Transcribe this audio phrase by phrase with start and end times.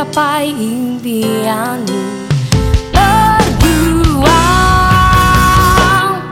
[0.00, 2.00] gapai impianmu
[2.88, 4.24] berjuang?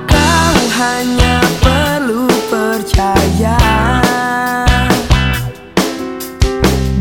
[0.08, 3.60] Kau hanya perlu percaya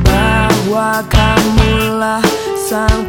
[0.03, 2.19] Bahwa kamulah
[2.59, 3.07] sang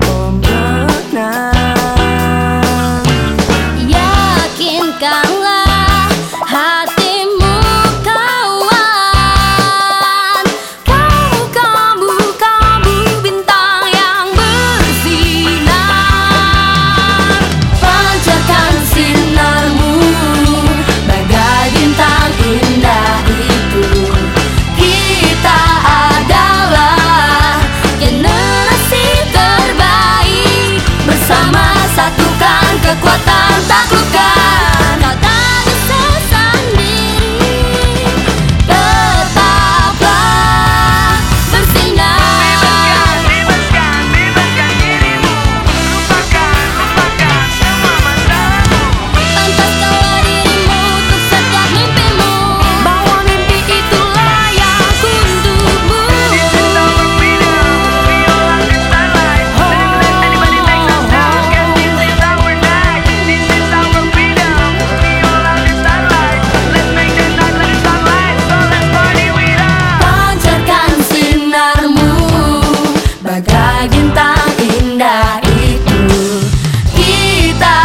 [73.38, 73.86] Sebagai
[74.58, 76.02] indah itu
[76.90, 77.78] Kita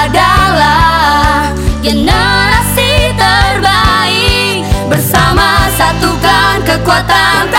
[0.00, 1.52] adalah
[1.84, 7.52] generasi terbaik Bersama satukan kekuatan